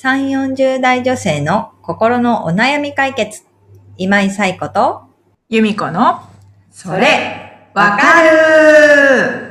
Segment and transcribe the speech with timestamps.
[0.00, 3.42] 3、40代女性の心のお悩み解決。
[3.96, 5.02] 今井彩子と、
[5.48, 6.20] 由美子の、
[6.70, 9.48] それ、わかる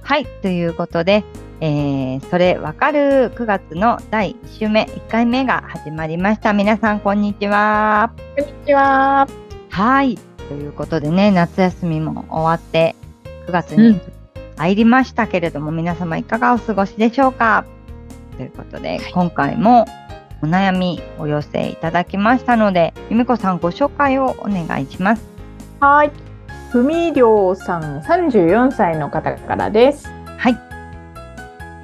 [0.00, 1.22] はい、ということで、
[1.60, 6.54] えー、それわかる9月の第1週目、1回目が始まりました。
[6.54, 8.10] 皆さん、こんにちは。
[8.38, 9.28] こんにちは。
[9.68, 10.18] はい、
[10.48, 12.96] ということでね、夏休みも終わって、
[13.46, 14.00] 9月に
[14.56, 17.64] 入りましたけれども、皆様いかがお過ごしでしょうか？
[18.36, 19.84] ということで、今回も
[20.42, 25.22] お悩みお寄せいただきましたので、由美子さんご紹介をお願いします。
[25.80, 26.10] はい。
[26.70, 30.08] ふみりょうさん、34歳の方からです。
[30.38, 30.58] はい。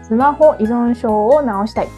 [0.03, 1.89] スマホ依存症を治したい。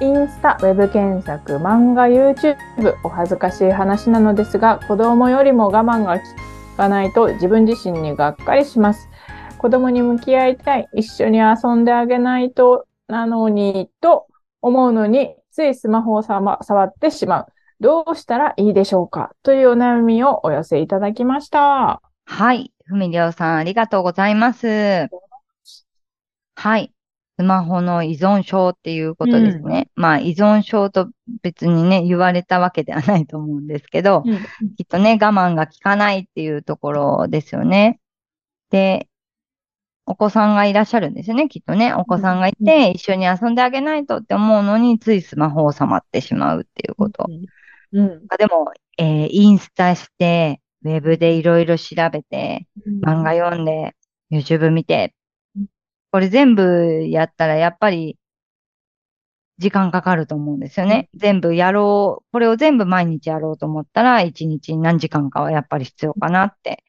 [0.00, 2.56] インスタ、ウェブ検索、漫画、YouTube、
[3.04, 6.24] お恥ずかしい話なのですが、子供よりも我慢が効
[6.76, 9.08] かないと自分自身にがっかりします。
[9.58, 10.88] 子供に向き合いたい。
[10.94, 14.26] 一緒に遊んであげないとなのに、と
[14.60, 17.46] 思うのに、ついスマホをさま触ってしまう。
[17.80, 19.30] どうしたらいいでしょうか？
[19.42, 22.02] というお悩みをお寄せいただきました。
[22.24, 22.72] はい。
[22.84, 25.08] ふみりょうさん、ありがとうございます。
[26.56, 26.92] はい。
[27.36, 29.88] スマホの依存症っていうことですね。
[29.96, 31.10] まあ、依存症と
[31.42, 34.22] 別にね、言われたわけではないと思うんですけど、
[34.76, 37.98] きっとね、我慢が効かないっていうところですよね。
[38.70, 39.08] で、
[40.06, 41.92] お子さんがいらっしゃるんですよね、きっとね。
[41.94, 47.26] お子さんがいうんて、一緒に遊んであげないとって思うのに、ついスマホを触ってしまうっていうこと。
[47.92, 48.26] うん。
[48.38, 52.68] でも、えーインスタして、ウェブでいろいろ調べて、
[53.02, 53.96] 漫画読んで、
[54.30, 55.23] YouTube 見てうん、
[56.14, 58.16] これ全部やったらやっぱり
[59.58, 61.08] 時間かかると思うんですよね。
[61.16, 66.84] 全部やろう、これを全部毎日やろうと思ったら1日に何時間かはやっぱり必要かなって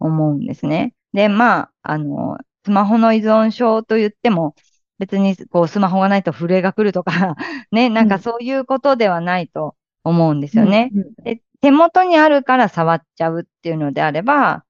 [0.00, 0.92] 思うんですね。
[1.12, 4.56] で、まあ、あの、スマホの依存症と言っても
[4.98, 7.36] 別にこうスマホがないと震えが来るとか、
[7.70, 10.90] ね、なんかそういうことではないと思うんですよね。
[10.92, 11.14] うん。
[11.22, 14.64] で、手元にあるから触っちゃうっていうのであれば、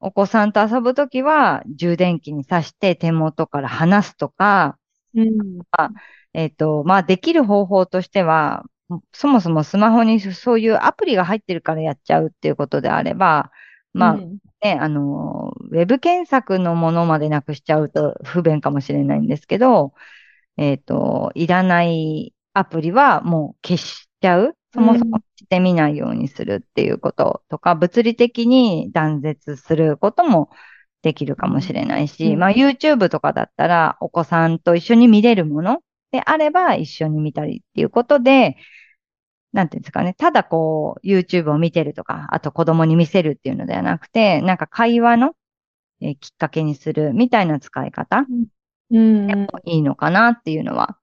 [0.00, 4.78] お子さんと遊ぶときは充電器に挿して手元から離すとか、
[5.14, 5.62] うん。
[6.32, 8.64] えっと、まあ、できる方法としては、
[9.12, 13.50] そもそもスマホにそういうアプリが入ってるからやっちゃうっていうことであれば、
[13.92, 19.94] まあ、うんね、あの、ウェブ検索のものまでなくしちゃうと不便かもしれないんですけど、
[20.58, 24.56] えっと、いらないアプリはもう消しちゃう。
[24.72, 30.50] そもそもしてみないようにするっていうこととか、物理的に断絶することも
[31.02, 35.82] できるかもしれないし、うんまあ YouTube とかだったらお子さんと一緒に見れるもの
[36.12, 38.56] であれば一緒に見たりっていうことで、
[39.52, 40.14] なんていうんですかね。
[40.14, 45.34] ただこう、YouTube を見てるとか、あと子供に見せるっていうのではなくて、なんか会話の、
[46.00, 48.24] えーきっかけにするみたいな使い方
[48.90, 49.26] うん。
[49.26, 50.98] でもいいのかなっていうのは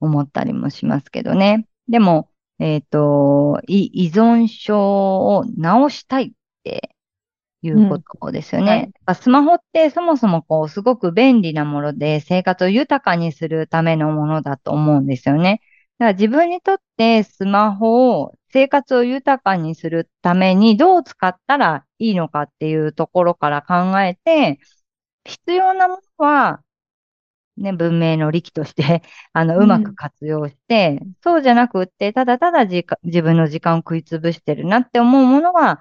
[0.00, 1.66] 思ったりもしますけどね。
[1.88, 2.28] でも、
[2.58, 6.30] えっと、い依存症を治したいっ
[6.64, 6.90] て
[7.62, 8.66] いうことですよね。
[8.66, 15.60] うんはいまあスマホってそもそもこう、すごく便利なもので生活を豊かにするためのものだと思うんですよね。
[15.98, 24.60] だから自分にとってスマホを生活を豊かにするためにどう使ったらいいのかっていうところから考えて、
[25.24, 26.62] 必要なものは、
[27.56, 29.02] ね、文明の利器として、
[29.32, 29.64] あの、うん。
[29.64, 32.84] うまく活用して、そうじゃなくって、ただただ自
[33.22, 35.80] 分の時間を食いつぶしてるなって思うものは、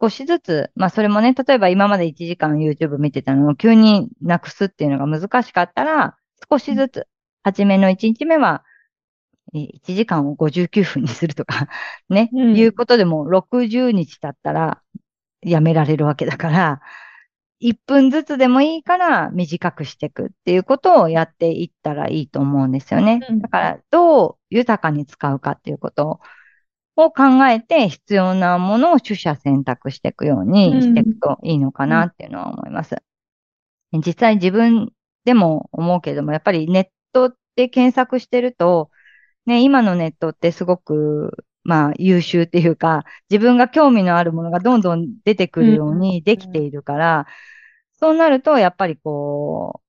[0.00, 6.16] 少しずつ、まあそれもね、例えば今まで1時間 YouTube 見てたのを急になくすっていうのが難しかったら、
[6.50, 7.08] 少しずつ、
[7.42, 8.64] 初めの1日目は、
[9.54, 11.68] えー1時間を59分にするとか、
[12.08, 12.56] ね、うん。
[12.56, 14.82] いうことでも60日経ったら
[15.42, 16.80] やめられるわけだから、
[17.60, 23.20] 1分ずつでもいいから短くしていくっていうことをやっていったらいいと思うんですよね。
[23.28, 23.40] うん。
[23.40, 26.20] だから、どう豊かに使うかっていうこと
[26.96, 32.96] を考えて必要なものを取捨選択していくようにしていくといいのかなっていうのは思います。
[33.92, 34.92] 実際自分
[35.24, 38.90] でも思うけれども、やっぱりネットで検索してると、
[39.46, 47.26] ね、今のネットってすごく、まあ優秀っていうか、自分が興味のあるものがどんどん出てくるようにできているから、
[48.04, 49.80] そうなると、やっぱりこ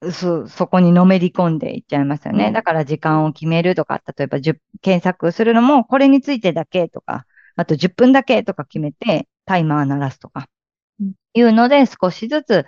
[0.00, 2.46] う、そ、そこにのめり込んでいっちゃいますよね。
[2.46, 7.26] うんだから時間を決めるとか、例えば10検索するのも、これについてだけとか、
[7.56, 10.46] あと10分だけとか決めて、タイマー鳴らすとか
[11.00, 12.64] うん、いうので少しずつ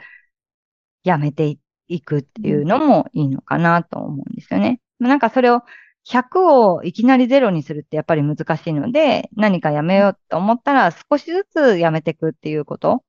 [1.02, 4.81] やめていいくっていうのもいいのかなと思うんですよね。
[4.98, 5.62] なんかそれを
[6.04, 13.02] 100をいきなりゼロにするってやっぱり難しいので、何かやめようと思ったら少しずつやめていくっていうこと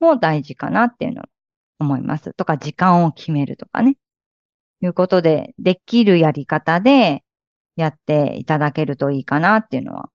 [0.00, 1.24] も大事かなっていうのを
[1.80, 2.32] 思います。
[2.34, 3.96] とか、時間を決めるとかね。
[4.82, 7.22] いうことで、できるやり方で
[7.76, 10.10] やっていただけるといいかなっていうのは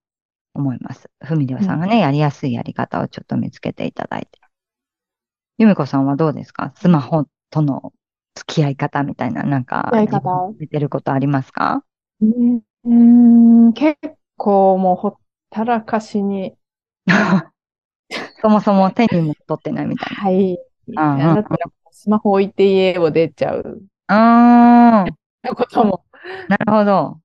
[0.54, 1.10] 思います。
[1.24, 4.40] ふみりょうさんがね、やりやすいやり方をちょっと見つけていただいて。
[5.58, 6.72] ゆみこさんはどうですか？
[6.76, 7.92] スマホとの
[8.34, 9.90] 付き合い方みたいな、なんか、
[10.58, 11.84] 見てることありますか？
[12.84, 13.98] うん、結
[14.36, 15.14] 構もうほっ
[15.50, 16.54] たらかしに、
[18.42, 20.58] そもそも手にも取ってないみたいはい。
[20.88, 21.58] うんうんだったら
[21.92, 25.04] スマホ置いて家を出ちゃうな。
[25.04, 26.04] あー、ことも
[26.48, 27.20] なるほど。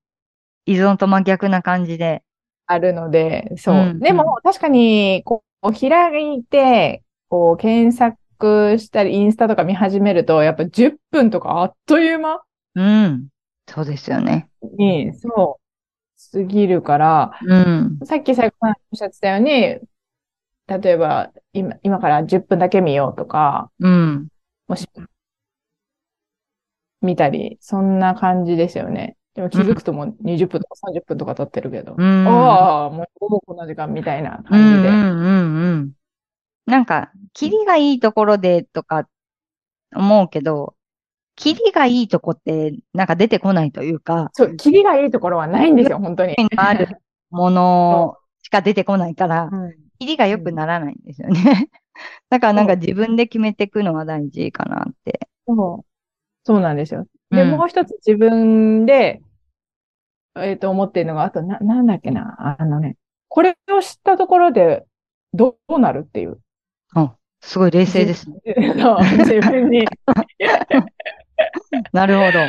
[0.65, 2.23] 依存と真逆な感じで。
[2.67, 3.75] あるので、そう。
[3.75, 12.41] うんでも、確かに、こう、開いて、こう、検索したり、インスタとか見始めると、やっぱ10分とかあっという間
[12.75, 13.27] うん。
[13.67, 14.49] そうですよね。
[14.77, 17.99] に、そう、過ぎるから、うん。
[18.05, 19.79] さっき最後おっしゃってたように、
[20.67, 24.27] 例えば、今、今から10分だけ見ようとか、うん。
[24.67, 24.87] もし、
[27.01, 29.15] 見たり、そんな感じですよね。
[29.33, 32.27] でも気づくともう20分とか30分とか経ってるけど、うん。
[32.27, 34.89] ああ、もうもうこんな時間みたいなうん感じで。
[34.89, 35.91] うんうんうん。
[36.65, 39.07] なんか、キリがいいところでとか
[39.95, 40.75] 思うけど、
[41.35, 46.33] キリがいいとこってなんか出てこないというか、そう、キリがいいところはないんですよ、本当に。
[46.37, 46.87] 縁がある
[47.29, 51.69] ものしか出てこないから、うんキリが良くならないんですよね。
[52.29, 55.27] だからなんか自分で決めていくのは大事かなって。
[55.47, 55.85] そう。
[56.43, 57.05] そうなんですよ。
[57.31, 59.21] で、うんもう一つ自分で、
[60.35, 62.95] えっと、思っているのが、あと、な、なんだっけな、あのね、
[63.27, 64.85] これを知ったところで、
[65.33, 66.39] どうなるっていう。
[66.95, 68.37] あ、すごい冷静ですね。
[68.79, 69.85] そう自分に。
[71.91, 72.39] なるほど。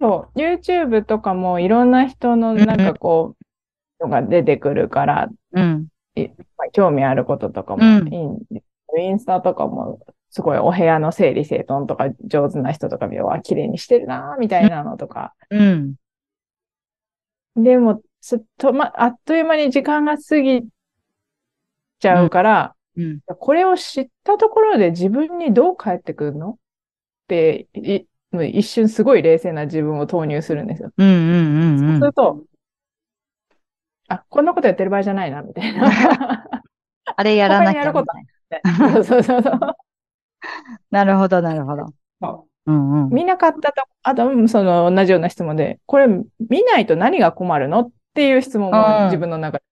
[0.00, 0.38] そう。
[0.38, 3.42] YouTube とかもいろんな人のなんかこう、
[4.02, 5.86] のが出てくるから、うん。
[6.14, 6.22] ま
[6.66, 8.62] あ興味あることとかもうんいいんで、
[9.04, 10.00] インスタとかも、
[10.30, 15.34] すごいお部屋の整理整頓とか上手な人とか見は綺麗にしてるな、みたいなのとか。
[15.50, 15.94] うん。
[17.56, 18.00] でも、
[18.56, 20.62] と、ま、あっという間に時間が過ぎ
[22.00, 23.20] ちゃうから、うん。
[23.26, 26.50] これを知ったところで自分にどう返ってくるの？
[26.50, 26.56] っ
[27.28, 28.04] て、い
[28.52, 30.92] 一瞬すごい冷静な自分を投入するんですよ。
[30.96, 31.98] うんうんうんそううん。
[32.00, 32.44] すると、
[34.12, 35.88] あ、こんなことやってる場合じゃないな、みたいな。
[37.16, 39.04] あれやらなきゃみ他にやることたいな。
[39.04, 39.60] そうそうそう。
[40.90, 41.86] なるほど、なるほど。
[42.20, 43.10] そうんうん。
[43.10, 49.64] 見なかったと、あと、うんその同じような質問で、これ見ないと何が困るのっていう質問うんも自分の中で、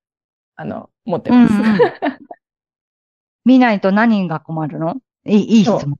[0.55, 1.61] あの、持ってうんうんます。
[3.45, 4.97] 見ないと何が困るの？
[5.25, 5.95] いい、いい質問。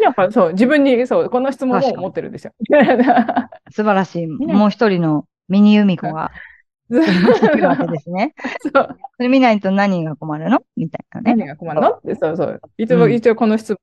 [0.00, 2.52] やっぱそう、自分に、そう、この質問も持ってるんですよ。
[3.70, 6.32] 素晴らしいもう一人のミニユミコが
[6.90, 8.34] わけですね。
[8.60, 8.72] そう
[9.16, 10.60] それ見ないと何が困るの？
[10.76, 11.36] みたいなね。
[11.36, 11.90] 何が困るの？
[11.90, 12.60] って、そうそう。
[12.78, 13.78] いつも、うん一応この質問、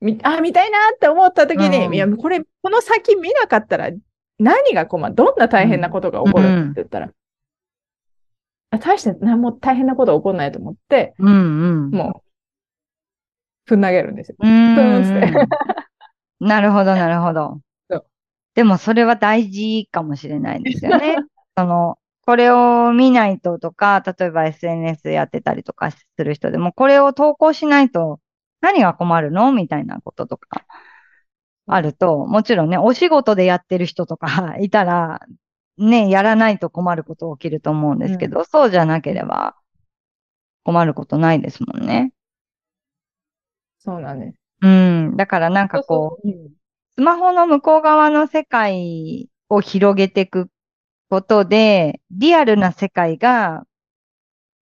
[0.00, 3.90] みあ、見たいなって思った時に、うんいや、これ、この先見なかったら
[4.38, 5.14] 何が困る？
[5.14, 6.44] どんな大変なことが起こる？
[6.44, 7.10] って言ったら、
[8.70, 11.90] あ大して何も大変なことは起こらないと思って、うんうん。
[11.90, 12.28] もう、
[13.66, 14.36] ふん投げるんですよ。
[16.40, 17.60] なるほど、なるほど。
[18.54, 21.16] でもそれは大事かもしれないですよね。
[21.56, 28.20] その、これを見ないととか、例えば SNS やってたりとかする人でも、これを投稿しないと
[28.60, 29.50] 何が困るの？
[29.50, 30.66] みたいなこととか
[31.66, 35.22] あると、もちろんね、お仕事でやってる人とか いたら、
[35.78, 39.56] ね、やらないと困ること起きると思うんですけど、そうじゃなければ
[40.64, 42.12] 困ることないですもんね。
[43.78, 44.38] そうなんです。
[44.60, 45.16] うん。
[45.16, 46.28] だからなんかこう
[46.94, 50.50] スマホの向こう側の世界を広げていく
[51.10, 53.66] ことで、リアルな世界が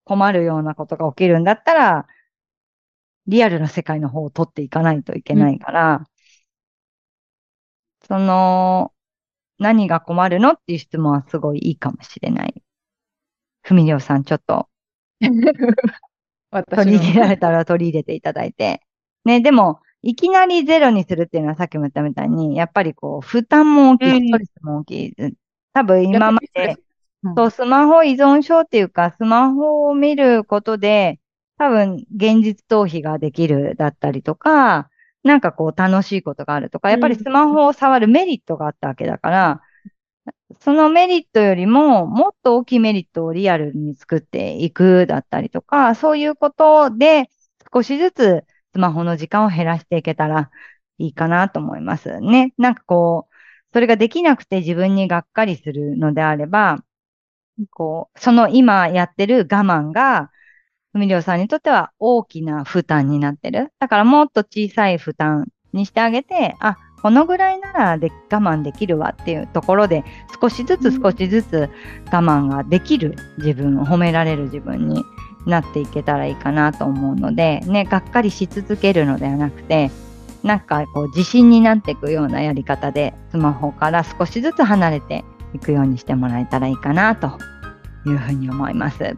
[0.04, 2.06] 困るようなことが起きるんだったら、
[3.28, 6.06] リアルな世界の方を取っていかないといけないから、
[8.08, 8.94] その、
[9.58, 12.64] 何が困るのっていう質問はすごいいいかもしれない。
[13.62, 14.70] ふみりょうさん、ちょっと
[16.50, 17.38] 私取り入れられの。
[17.38, 18.80] たら取り入れていただいて。
[19.24, 25.14] ね、でも、いきなりゼロにするっていうのはさっきも言ったみたいに、やっぱりこう、負担も大きい、うんストレスも大きい。
[25.76, 26.76] 多分今まで、
[27.22, 27.34] うん。
[27.36, 31.20] そう、スマホ依存症っていうか、スマホを見ることで、
[31.58, 34.88] 多分現実逃避ができるだったりとか、
[35.22, 37.22] なんかこう楽しいことがあるとか、やっぱりうん。
[37.22, 39.60] スマホを触るメリットがあったわけだから、
[40.60, 47.28] そのメリットよりも、もっと大きいメリットをリアルに作っていくだったりとか、そういうことで
[47.74, 50.50] 少しずつスマホの時間を減らしていけたら
[50.98, 52.54] いいかなと思いますね。
[52.56, 53.35] なんかこう、
[53.76, 56.78] それができなくて自分にがっかりするのであれば、
[57.70, 60.30] こう、その今やってる我慢が、
[60.94, 63.74] ふみりょうさんにとっては大きな負担になってる。
[63.78, 70.04] だからもっと小さい負担にしてあげて、あ、このぐらいならで我慢できるわっていうところで、
[70.40, 71.68] 少しずつ少しずつ
[72.06, 75.04] 我慢ができる自分を褒められる自分に
[75.44, 79.90] なっていけたらいいかなと思うので、ね、がっかりし続けるのではなくて、
[80.46, 87.38] なんかこう自信になっていくようなやり方で、スマホから少しずつ離れていくようにしてもらえたらいいかなと
[88.06, 89.16] いうふうに思います。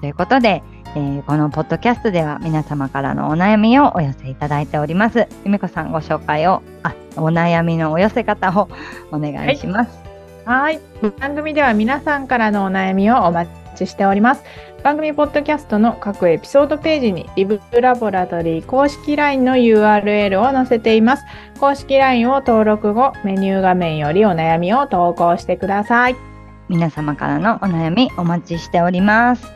[0.00, 0.62] ということで、
[0.96, 5.28] えー、このポッドキャストでは皆様からのお悩みをお寄せいただいております。
[5.44, 8.68] ゆめこさんご紹介を、あ、お悩みのお寄せ方を
[9.12, 9.98] お願いします。
[10.46, 10.80] はい。
[11.20, 14.44] 番組では皆さんからのお悩みをお待ちしております。
[14.82, 21.24] 番組ポッドキャストの各エピソードページにリブラボラトリー公式 LINE の URL を載せています。
[21.58, 26.16] 公式 LINE を登録後、メニュー画面よりお悩みを投稿してください。
[26.68, 29.52] 皆様からのお悩みお待ちしております。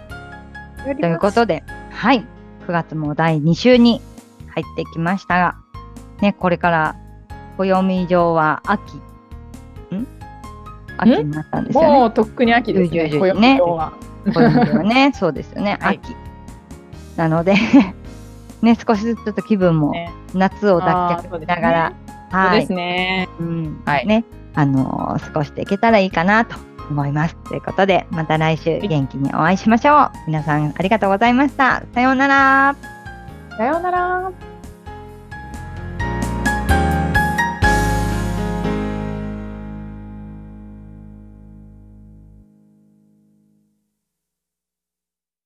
[1.01, 2.27] ということで、はい。
[2.67, 4.01] 9月も第2週に
[4.49, 5.57] 入ってきましたが、
[6.21, 6.97] ね、これから
[7.57, 9.01] 暦上は秋。
[10.97, 11.89] ん秋になったんですよね。
[11.89, 13.09] もうとっくに秋ですね。
[13.11, 13.93] 暦上は。
[14.27, 15.79] 暦はね、 そうですよね。
[15.81, 16.17] 秋。
[17.17, 17.55] なので
[18.63, 19.93] ね、少しずつちょっと気分も
[20.33, 21.93] 夏を脱却しながら、
[22.31, 22.61] はい。
[22.61, 23.29] ですね。
[23.39, 23.83] うん。
[23.85, 24.07] はい。
[24.07, 24.25] ね、
[24.55, 26.57] あのー、過ごしていけたらいいかなと
[26.91, 27.37] 思います。
[27.49, 30.11] ということで、また来週元気にお会いしましょう。
[30.27, 31.83] 皆さんありがとうございました。
[31.95, 32.77] さようなら。
[33.57, 34.54] さようなら。